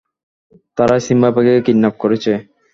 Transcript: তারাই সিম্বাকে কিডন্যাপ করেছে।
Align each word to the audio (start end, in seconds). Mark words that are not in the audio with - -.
তারাই 0.77 1.01
সিম্বাকে 1.05 1.53
কিডন্যাপ 1.65 1.95
করেছে। 2.03 2.31